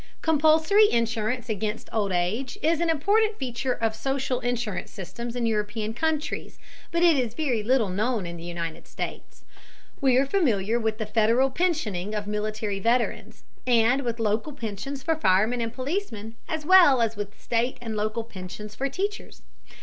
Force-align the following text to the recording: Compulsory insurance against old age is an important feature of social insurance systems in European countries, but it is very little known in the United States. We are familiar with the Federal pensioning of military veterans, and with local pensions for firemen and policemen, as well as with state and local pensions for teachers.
Compulsory 0.23 0.89
insurance 0.89 1.47
against 1.47 1.87
old 1.93 2.11
age 2.11 2.57
is 2.63 2.81
an 2.81 2.89
important 2.89 3.37
feature 3.37 3.73
of 3.75 3.93
social 3.95 4.39
insurance 4.39 4.89
systems 4.89 5.35
in 5.35 5.45
European 5.45 5.93
countries, 5.93 6.57
but 6.91 7.03
it 7.03 7.15
is 7.15 7.35
very 7.35 7.61
little 7.61 7.89
known 7.89 8.25
in 8.25 8.35
the 8.35 8.43
United 8.43 8.87
States. 8.87 9.45
We 10.01 10.17
are 10.17 10.25
familiar 10.25 10.79
with 10.79 10.97
the 10.97 11.05
Federal 11.05 11.51
pensioning 11.51 12.15
of 12.15 12.25
military 12.25 12.79
veterans, 12.79 13.43
and 13.67 14.01
with 14.01 14.19
local 14.19 14.53
pensions 14.53 15.03
for 15.03 15.13
firemen 15.15 15.61
and 15.61 15.71
policemen, 15.71 16.33
as 16.49 16.65
well 16.65 16.99
as 16.99 17.15
with 17.15 17.39
state 17.39 17.77
and 17.79 17.95
local 17.95 18.23
pensions 18.23 18.73
for 18.73 18.89
teachers. 18.89 19.43